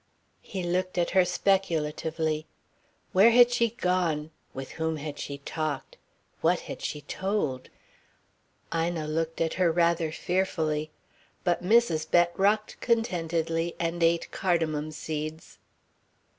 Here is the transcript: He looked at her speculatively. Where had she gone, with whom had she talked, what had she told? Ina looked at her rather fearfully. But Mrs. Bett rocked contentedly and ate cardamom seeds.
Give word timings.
He 0.41 0.63
looked 0.63 0.97
at 0.97 1.11
her 1.11 1.23
speculatively. 1.23 2.47
Where 3.11 3.29
had 3.29 3.51
she 3.51 3.69
gone, 3.69 4.31
with 4.51 4.71
whom 4.71 4.97
had 4.97 5.19
she 5.19 5.37
talked, 5.37 5.95
what 6.41 6.61
had 6.61 6.81
she 6.81 7.01
told? 7.01 7.69
Ina 8.73 9.07
looked 9.07 9.39
at 9.41 9.53
her 9.61 9.71
rather 9.71 10.11
fearfully. 10.11 10.89
But 11.43 11.63
Mrs. 11.63 12.09
Bett 12.09 12.33
rocked 12.35 12.79
contentedly 12.81 13.75
and 13.79 14.01
ate 14.01 14.31
cardamom 14.31 14.89
seeds. 14.91 15.59